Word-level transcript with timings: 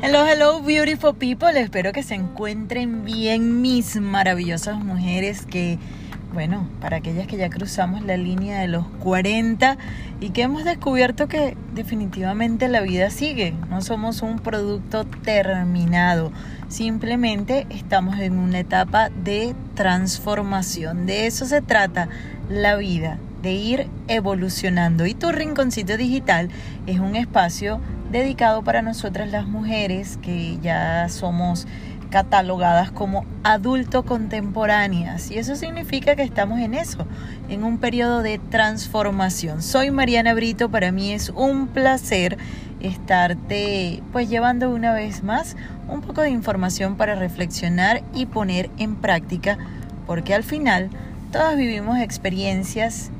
Hello, 0.00 0.26
hello, 0.26 0.62
beautiful 0.62 1.14
people. 1.14 1.60
Espero 1.60 1.92
que 1.92 2.02
se 2.02 2.14
encuentren 2.14 3.04
bien 3.04 3.60
mis 3.60 3.96
maravillosas 3.96 4.82
mujeres 4.82 5.44
que, 5.44 5.78
bueno, 6.32 6.68
para 6.80 6.96
aquellas 6.96 7.26
que 7.26 7.36
ya 7.36 7.50
cruzamos 7.50 8.02
la 8.02 8.16
línea 8.16 8.60
de 8.60 8.68
los 8.68 8.86
40 9.00 9.76
y 10.20 10.30
que 10.30 10.42
hemos 10.42 10.64
descubierto 10.64 11.28
que 11.28 11.54
definitivamente 11.74 12.68
la 12.68 12.80
vida 12.80 13.10
sigue. 13.10 13.52
No 13.68 13.82
somos 13.82 14.22
un 14.22 14.38
producto 14.38 15.04
terminado. 15.04 16.32
Simplemente 16.68 17.66
estamos 17.68 18.18
en 18.20 18.38
una 18.38 18.60
etapa 18.60 19.10
de 19.10 19.54
transformación. 19.74 21.04
De 21.04 21.26
eso 21.26 21.44
se 21.44 21.60
trata 21.60 22.08
la 22.48 22.76
vida, 22.76 23.18
de 23.44 23.52
ir 23.52 23.86
evolucionando. 24.08 25.06
Y 25.06 25.14
tu 25.14 25.30
rinconcito 25.30 25.96
digital 25.96 26.48
es 26.88 26.98
un 26.98 27.14
espacio 27.14 27.80
dedicado 28.10 28.64
para 28.64 28.82
nosotras 28.82 29.30
las 29.30 29.46
mujeres 29.46 30.18
que 30.22 30.58
ya 30.60 31.08
somos 31.08 31.66
catalogadas 32.10 32.92
como 32.92 33.26
adulto 33.42 34.04
contemporáneas 34.04 35.32
y 35.32 35.38
eso 35.38 35.56
significa 35.56 36.14
que 36.14 36.22
estamos 36.22 36.60
en 36.60 36.74
eso, 36.74 37.08
en 37.48 37.64
un 37.64 37.78
periodo 37.78 38.22
de 38.22 38.38
transformación. 38.38 39.62
Soy 39.62 39.90
Mariana 39.90 40.32
Brito, 40.32 40.68
para 40.68 40.92
mí 40.92 41.12
es 41.12 41.30
un 41.30 41.66
placer 41.66 42.38
estarte 42.78 44.00
pues 44.12 44.28
llevando 44.28 44.70
una 44.70 44.92
vez 44.92 45.24
más 45.24 45.56
un 45.88 46.02
poco 46.02 46.20
de 46.20 46.30
información 46.30 46.94
para 46.94 47.16
reflexionar 47.16 48.04
y 48.14 48.26
poner 48.26 48.70
en 48.78 48.94
práctica, 48.94 49.58
porque 50.06 50.34
al 50.34 50.44
final 50.44 50.90
todas 51.32 51.56
vivimos 51.56 51.98
experiencias 51.98 53.10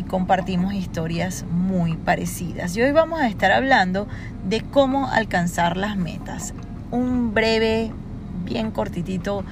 y 0.00 0.02
compartimos 0.02 0.72
historias 0.72 1.44
muy 1.50 1.94
parecidas. 1.94 2.74
Y 2.74 2.80
hoy 2.80 2.90
vamos 2.90 3.20
a 3.20 3.28
estar 3.28 3.52
hablando 3.52 4.08
de 4.48 4.62
cómo 4.62 5.08
alcanzar 5.08 5.76
las 5.76 5.98
metas. 5.98 6.54
Un 6.90 7.34
breve, 7.34 7.92
bien 8.46 8.70
cortitito 8.70 9.44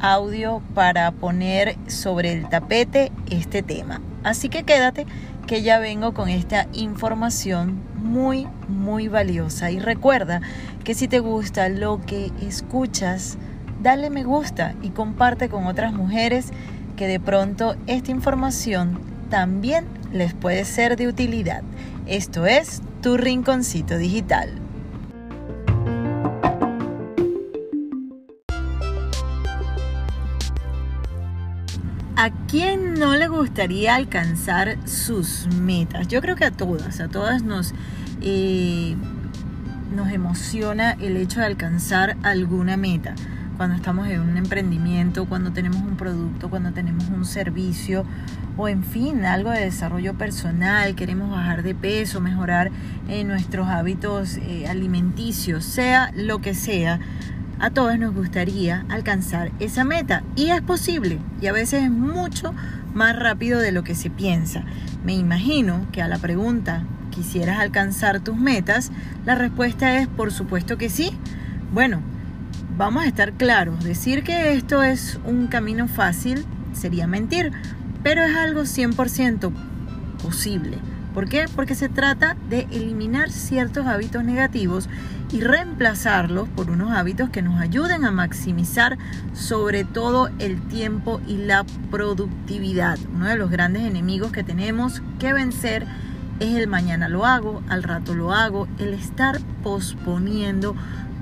audio 0.00 0.60
para 0.74 1.10
poner 1.10 1.76
sobre 1.86 2.32
el 2.32 2.50
tapete 2.50 3.12
este 3.30 3.62
tema. 3.62 4.02
Así 4.24 4.50
que 4.50 4.64
quédate 4.64 5.06
que 5.46 5.62
ya 5.62 5.78
vengo 5.78 6.12
con 6.12 6.28
esta 6.28 6.66
información 6.74 7.80
muy, 7.96 8.46
muy 8.68 9.08
valiosa. 9.08 9.70
Y 9.70 9.78
recuerda 9.78 10.42
que 10.84 10.92
si 10.92 11.08
te 11.08 11.20
gusta 11.20 11.70
lo 11.70 12.02
que 12.04 12.30
escuchas, 12.42 13.38
dale 13.82 14.10
me 14.10 14.22
gusta 14.22 14.74
y 14.82 14.90
comparte 14.90 15.48
con 15.48 15.66
otras 15.66 15.94
mujeres 15.94 16.50
que 16.96 17.06
de 17.06 17.20
pronto 17.20 17.74
esta 17.86 18.10
información 18.10 19.13
también 19.34 19.84
les 20.12 20.32
puede 20.32 20.64
ser 20.64 20.96
de 20.96 21.08
utilidad. 21.08 21.64
Esto 22.06 22.46
es 22.46 22.82
Tu 23.02 23.16
Rinconcito 23.16 23.98
Digital. 23.98 24.48
¿A 32.14 32.30
quién 32.48 32.94
no 32.94 33.16
le 33.16 33.26
gustaría 33.26 33.96
alcanzar 33.96 34.78
sus 34.86 35.48
metas? 35.56 36.06
Yo 36.06 36.20
creo 36.20 36.36
que 36.36 36.44
a 36.44 36.52
todas, 36.52 37.00
a 37.00 37.08
todas 37.08 37.42
nos, 37.42 37.74
eh, 38.22 38.94
nos 39.96 40.12
emociona 40.12 40.92
el 40.92 41.16
hecho 41.16 41.40
de 41.40 41.46
alcanzar 41.46 42.16
alguna 42.22 42.76
meta 42.76 43.16
cuando 43.56 43.76
estamos 43.76 44.08
en 44.08 44.20
un 44.20 44.36
emprendimiento, 44.36 45.26
cuando 45.26 45.52
tenemos 45.52 45.80
un 45.82 45.96
producto, 45.96 46.50
cuando 46.50 46.72
tenemos 46.72 47.08
un 47.08 47.24
servicio 47.24 48.04
o 48.56 48.68
en 48.68 48.84
fin, 48.84 49.24
algo 49.24 49.50
de 49.50 49.60
desarrollo 49.60 50.14
personal, 50.14 50.94
queremos 50.94 51.30
bajar 51.30 51.62
de 51.62 51.74
peso, 51.74 52.20
mejorar 52.20 52.70
eh, 53.08 53.24
nuestros 53.24 53.68
hábitos 53.68 54.36
eh, 54.36 54.66
alimenticios, 54.68 55.64
sea 55.64 56.10
lo 56.14 56.40
que 56.40 56.54
sea, 56.54 57.00
a 57.60 57.70
todos 57.70 57.98
nos 57.98 58.14
gustaría 58.14 58.84
alcanzar 58.88 59.52
esa 59.60 59.84
meta 59.84 60.24
y 60.36 60.50
es 60.50 60.60
posible 60.60 61.18
y 61.40 61.46
a 61.46 61.52
veces 61.52 61.84
es 61.84 61.90
mucho 61.90 62.52
más 62.94 63.16
rápido 63.16 63.60
de 63.60 63.72
lo 63.72 63.84
que 63.84 63.94
se 63.94 64.10
piensa. 64.10 64.64
Me 65.04 65.14
imagino 65.14 65.86
que 65.92 66.02
a 66.02 66.08
la 66.08 66.18
pregunta, 66.18 66.84
¿quisieras 67.10 67.60
alcanzar 67.60 68.20
tus 68.20 68.36
metas? 68.36 68.90
La 69.24 69.34
respuesta 69.34 69.98
es 69.98 70.08
por 70.08 70.32
supuesto 70.32 70.78
que 70.78 70.90
sí. 70.90 71.12
Bueno, 71.72 72.00
vamos 72.76 73.04
a 73.04 73.06
estar 73.06 73.32
claros, 73.34 73.84
decir 73.84 74.24
que 74.24 74.52
esto 74.54 74.82
es 74.82 75.20
un 75.24 75.46
camino 75.46 75.88
fácil 75.88 76.44
sería 76.72 77.06
mentir, 77.06 77.52
pero 78.02 78.22
es 78.22 78.34
algo 78.36 78.62
100% 78.62 79.52
posible. 80.22 80.78
¿Por 81.14 81.28
qué? 81.28 81.46
Porque 81.54 81.76
se 81.76 81.88
trata 81.88 82.36
de 82.50 82.66
eliminar 82.72 83.30
ciertos 83.30 83.86
hábitos 83.86 84.24
negativos 84.24 84.88
y 85.30 85.40
reemplazarlos 85.40 86.48
por 86.48 86.70
unos 86.70 86.90
hábitos 86.90 87.30
que 87.30 87.42
nos 87.42 87.60
ayuden 87.60 88.04
a 88.04 88.10
maximizar 88.10 88.98
sobre 89.32 89.84
todo 89.84 90.28
el 90.40 90.60
tiempo 90.62 91.20
y 91.28 91.36
la 91.36 91.64
productividad. 91.92 92.98
Uno 93.14 93.26
de 93.28 93.36
los 93.36 93.50
grandes 93.50 93.84
enemigos 93.84 94.32
que 94.32 94.42
tenemos 94.42 95.02
que 95.20 95.32
vencer 95.32 95.86
es 96.40 96.56
el 96.56 96.66
mañana 96.66 97.08
lo 97.08 97.24
hago, 97.24 97.62
al 97.68 97.84
rato 97.84 98.14
lo 98.14 98.32
hago, 98.32 98.66
el 98.78 98.92
estar 98.92 99.38
posponiendo 99.62 100.74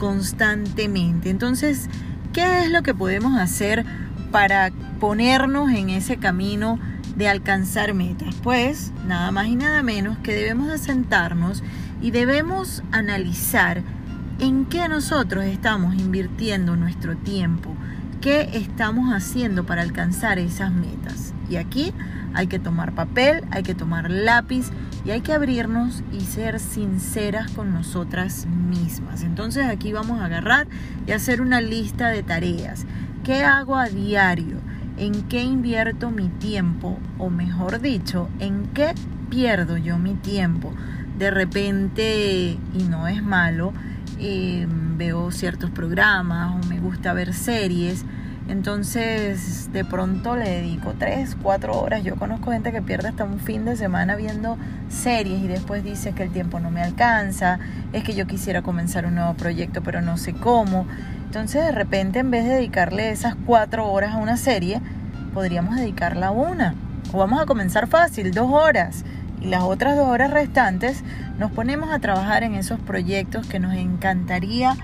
constantemente. 0.00 1.30
Entonces, 1.30 1.88
¿qué 2.32 2.64
es 2.64 2.70
lo 2.70 2.82
que 2.82 2.94
podemos 2.94 3.38
hacer 3.38 3.84
para 4.32 4.72
ponernos 4.98 5.70
en 5.70 5.90
ese 5.90 6.16
camino 6.16 6.80
de 7.16 7.28
alcanzar 7.28 7.94
metas? 7.94 8.34
Pues 8.42 8.92
nada 9.06 9.30
más 9.30 9.46
y 9.46 9.54
nada 9.54 9.84
menos 9.84 10.18
que 10.18 10.34
debemos 10.34 10.68
de 10.68 10.78
sentarnos 10.78 11.62
y 12.00 12.10
debemos 12.10 12.82
analizar 12.90 13.82
en 14.40 14.64
qué 14.64 14.88
nosotros 14.88 15.44
estamos 15.44 15.94
invirtiendo 15.94 16.74
nuestro 16.74 17.16
tiempo, 17.16 17.74
qué 18.22 18.48
estamos 18.54 19.12
haciendo 19.12 19.66
para 19.66 19.82
alcanzar 19.82 20.38
esas 20.38 20.72
metas. 20.72 21.34
Y 21.50 21.56
aquí 21.56 21.92
hay 22.34 22.46
que 22.46 22.58
tomar 22.58 22.94
papel, 22.94 23.44
hay 23.50 23.62
que 23.62 23.74
tomar 23.74 24.10
lápiz 24.10 24.70
y 25.04 25.10
hay 25.10 25.20
que 25.20 25.32
abrirnos 25.32 26.02
y 26.12 26.20
ser 26.20 26.60
sinceras 26.60 27.50
con 27.52 27.72
nosotras 27.72 28.46
mismas. 28.46 29.22
Entonces 29.22 29.66
aquí 29.66 29.92
vamos 29.92 30.20
a 30.20 30.26
agarrar 30.26 30.66
y 31.06 31.12
hacer 31.12 31.40
una 31.40 31.60
lista 31.60 32.08
de 32.08 32.22
tareas. 32.22 32.86
¿Qué 33.24 33.44
hago 33.44 33.76
a 33.76 33.88
diario? 33.88 34.58
¿En 34.96 35.22
qué 35.28 35.42
invierto 35.42 36.10
mi 36.10 36.28
tiempo? 36.28 36.98
O 37.18 37.30
mejor 37.30 37.80
dicho, 37.80 38.28
¿en 38.38 38.66
qué 38.74 38.94
pierdo 39.30 39.76
yo 39.76 39.98
mi 39.98 40.14
tiempo? 40.14 40.72
De 41.18 41.30
repente, 41.30 42.58
y 42.74 42.82
no 42.84 43.08
es 43.08 43.22
malo, 43.22 43.72
eh, 44.18 44.66
veo 44.96 45.30
ciertos 45.30 45.70
programas 45.70 46.62
o 46.62 46.68
me 46.68 46.78
gusta 46.78 47.12
ver 47.12 47.32
series 47.32 48.04
entonces, 48.50 49.72
de 49.72 49.84
pronto 49.84 50.34
le 50.34 50.50
dedico 50.50 50.94
3, 50.98 51.36
4 51.40 51.80
horas. 51.80 52.02
Yo 52.02 52.16
conozco 52.16 52.50
gente 52.50 52.72
que 52.72 52.82
pierde 52.82 53.08
hasta 53.08 53.22
un 53.22 53.38
fin 53.38 53.64
de 53.64 53.76
semana 53.76 54.16
viendo 54.16 54.58
series 54.88 55.40
y 55.40 55.46
después 55.46 55.84
dice 55.84 56.12
que 56.14 56.24
el 56.24 56.32
tiempo 56.32 56.58
no 56.58 56.68
me 56.72 56.82
alcanza, 56.82 57.60
es 57.92 58.02
que 58.02 58.12
yo 58.16 58.26
quisiera 58.26 58.62
comenzar 58.62 59.06
un 59.06 59.14
nuevo 59.14 59.34
proyecto 59.34 59.82
pero 59.84 60.02
no 60.02 60.16
sé 60.16 60.32
cómo. 60.32 60.84
Entonces, 61.26 61.64
de 61.64 61.70
repente, 61.70 62.18
en 62.18 62.32
vez 62.32 62.44
de 62.44 62.54
dedicarle 62.54 63.10
esas 63.10 63.36
4 63.46 63.88
horas 63.88 64.14
a 64.14 64.16
una 64.16 64.36
serie, 64.36 64.80
podríamos 65.32 65.76
dedicarla 65.76 66.26
a 66.26 66.32
una. 66.32 66.74
O 67.12 67.18
vamos 67.18 67.40
a 67.40 67.46
comenzar 67.46 67.86
fácil, 67.86 68.32
2 68.32 68.50
horas. 68.50 69.04
Y 69.40 69.46
las 69.46 69.62
otras 69.62 69.94
2 69.94 70.08
horas 70.08 70.32
restantes 70.32 71.04
nos 71.38 71.52
ponemos 71.52 71.92
a 71.92 72.00
trabajar 72.00 72.42
en 72.42 72.56
esos 72.56 72.80
proyectos 72.80 73.46
que 73.46 73.60
nos 73.60 73.74
encantaría 73.74 74.74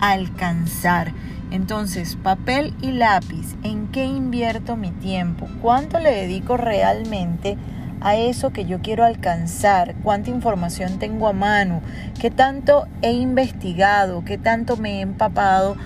alcanzar. 0.00 1.12
Entonces, 1.50 2.16
papel 2.16 2.74
y 2.82 2.92
lápiz, 2.92 3.56
¿en 3.62 3.88
qué 3.88 4.04
invierto 4.04 4.76
mi 4.76 4.90
tiempo? 4.90 5.48
¿Cuánto 5.62 5.98
le 5.98 6.10
dedico 6.10 6.56
realmente 6.56 7.56
a 8.00 8.16
eso 8.16 8.50
que 8.50 8.66
yo 8.66 8.80
quiero 8.80 9.04
alcanzar? 9.04 9.94
¿Cuánta 10.02 10.30
información 10.30 10.98
tengo 10.98 11.26
a 11.26 11.32
mano? 11.32 11.80
¿Qué 12.20 12.30
tanto 12.30 12.86
he 13.00 13.12
investigado? 13.12 14.24
¿Qué 14.24 14.36
tanto 14.36 14.76
me 14.76 14.98
he 14.98 15.00
empapado? 15.00 15.76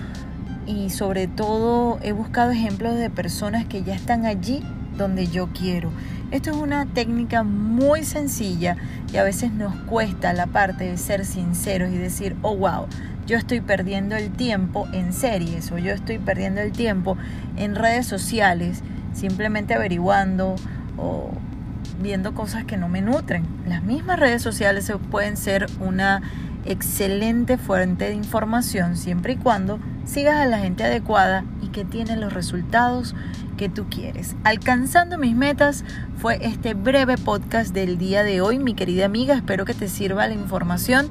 Y 0.67 0.89
sobre 0.89 1.27
todo 1.27 1.99
he 2.01 2.11
buscado 2.11 2.51
ejemplos 2.51 2.95
de 2.95 3.09
personas 3.09 3.65
que 3.65 3.83
ya 3.83 3.95
están 3.95 4.25
allí 4.25 4.63
donde 4.97 5.27
yo 5.27 5.49
quiero. 5.53 5.91
Esto 6.31 6.49
es 6.49 6.57
una 6.57 6.87
técnica 6.87 7.43
muy 7.43 8.03
sencilla 8.03 8.75
y 9.13 9.17
a 9.17 9.23
veces 9.23 9.51
nos 9.51 9.75
cuesta 9.75 10.33
la 10.33 10.47
parte 10.47 10.85
de 10.85 10.97
ser 10.97 11.25
sinceros 11.25 11.91
y 11.91 11.97
decir, 11.97 12.35
oh 12.41 12.55
wow, 12.55 12.87
yo 13.25 13.37
estoy 13.37 13.61
perdiendo 13.61 14.15
el 14.15 14.31
tiempo 14.31 14.87
en 14.93 15.13
series 15.13 15.71
o 15.71 15.77
yo 15.77 15.93
estoy 15.93 16.17
perdiendo 16.17 16.61
el 16.61 16.71
tiempo 16.71 17.17
en 17.57 17.75
redes 17.75 18.05
sociales 18.05 18.83
simplemente 19.13 19.73
averiguando 19.73 20.55
o 20.97 21.31
viendo 22.01 22.33
cosas 22.33 22.65
que 22.65 22.77
no 22.77 22.89
me 22.89 23.01
nutren. 23.01 23.45
Las 23.67 23.83
mismas 23.83 24.19
redes 24.19 24.41
sociales 24.41 24.91
pueden 25.11 25.37
ser 25.37 25.67
una 25.79 26.21
excelente 26.65 27.57
fuente 27.57 28.05
de 28.05 28.13
información 28.13 28.95
siempre 28.95 29.33
y 29.33 29.35
cuando 29.37 29.79
sigas 30.05 30.37
a 30.37 30.45
la 30.45 30.59
gente 30.59 30.83
adecuada 30.83 31.43
y 31.61 31.67
que 31.67 31.85
tiene 31.85 32.15
los 32.15 32.33
resultados 32.33 33.15
que 33.57 33.69
tú 33.69 33.85
quieres. 33.89 34.35
Alcanzando 34.43 35.17
mis 35.17 35.35
metas 35.35 35.83
fue 36.17 36.39
este 36.45 36.73
breve 36.73 37.17
podcast 37.17 37.73
del 37.73 37.97
día 37.97 38.23
de 38.23 38.41
hoy, 38.41 38.59
mi 38.59 38.73
querida 38.73 39.05
amiga. 39.05 39.35
Espero 39.35 39.65
que 39.65 39.73
te 39.73 39.87
sirva 39.87 40.27
la 40.27 40.33
información. 40.33 41.09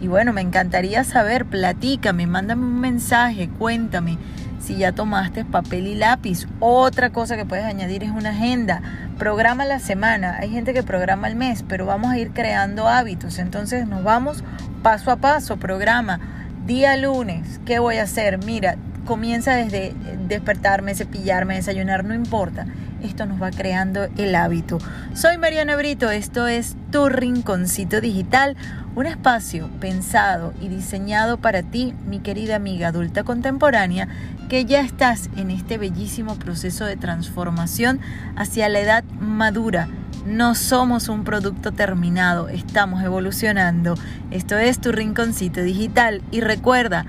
Y 0.00 0.08
bueno, 0.08 0.32
me 0.32 0.40
encantaría 0.40 1.04
saber, 1.04 1.44
platícame, 1.44 2.26
mándame 2.26 2.64
un 2.64 2.80
mensaje, 2.80 3.48
cuéntame 3.58 4.18
si 4.60 4.76
ya 4.76 4.92
tomaste 4.92 5.44
papel 5.44 5.86
y 5.86 5.94
lápiz. 5.94 6.46
Otra 6.58 7.10
cosa 7.10 7.36
que 7.36 7.44
puedes 7.44 7.64
añadir 7.64 8.04
es 8.04 8.10
una 8.10 8.30
agenda. 8.30 8.82
Programa 9.18 9.64
la 9.64 9.78
semana. 9.78 10.36
Hay 10.38 10.50
gente 10.50 10.72
que 10.72 10.82
programa 10.82 11.28
el 11.28 11.36
mes, 11.36 11.64
pero 11.66 11.86
vamos 11.86 12.10
a 12.10 12.18
ir 12.18 12.30
creando 12.30 12.88
hábitos. 12.88 13.38
Entonces 13.38 13.86
nos 13.86 14.04
vamos 14.04 14.44
paso 14.82 15.10
a 15.10 15.16
paso. 15.16 15.56
Programa. 15.56 16.20
Día 16.66 16.96
lunes, 16.96 17.60
¿qué 17.64 17.78
voy 17.78 17.96
a 17.96 18.04
hacer? 18.04 18.38
Mira, 18.44 18.76
comienza 19.06 19.54
desde 19.54 19.94
despertarme, 20.28 20.94
cepillarme, 20.94 21.56
desayunar, 21.56 22.04
no 22.04 22.14
importa. 22.14 22.66
Esto 23.02 23.24
nos 23.24 23.40
va 23.40 23.50
creando 23.50 24.08
el 24.18 24.34
hábito. 24.34 24.78
Soy 25.14 25.38
Mariana 25.38 25.76
Brito, 25.76 26.10
esto 26.10 26.46
es 26.46 26.76
Tu 26.90 27.08
Rinconcito 27.08 28.00
Digital, 28.00 28.56
un 28.94 29.06
espacio 29.06 29.70
pensado 29.80 30.52
y 30.60 30.68
diseñado 30.68 31.38
para 31.38 31.62
ti, 31.62 31.94
mi 32.06 32.20
querida 32.20 32.56
amiga 32.56 32.88
adulta 32.88 33.24
contemporánea, 33.24 34.08
que 34.50 34.66
ya 34.66 34.80
estás 34.80 35.30
en 35.36 35.50
este 35.50 35.78
bellísimo 35.78 36.36
proceso 36.36 36.84
de 36.84 36.96
transformación 36.96 38.00
hacia 38.36 38.68
la 38.68 38.80
edad 38.80 39.04
madura. 39.18 39.88
No 40.26 40.54
somos 40.54 41.08
un 41.08 41.24
producto 41.24 41.72
terminado, 41.72 42.48
estamos 42.48 43.02
evolucionando. 43.02 43.94
Esto 44.30 44.58
es 44.58 44.78
Tu 44.78 44.92
Rinconcito 44.92 45.62
Digital 45.62 46.20
y 46.30 46.42
recuerda, 46.42 47.06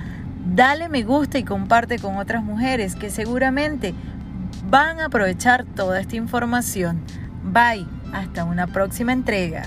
dale 0.55 0.87
me 0.87 1.03
gusta 1.03 1.37
y 1.37 1.43
comparte 1.43 1.99
con 1.99 2.17
otras 2.17 2.43
mujeres 2.43 2.95
que 2.95 3.09
seguramente 3.09 3.93
van 4.69 4.99
a 4.99 5.05
aprovechar 5.05 5.65
toda 5.75 5.99
esta 5.99 6.15
información. 6.15 7.01
Bye, 7.43 7.87
hasta 8.13 8.43
una 8.43 8.67
próxima 8.67 9.13
entrega. 9.13 9.63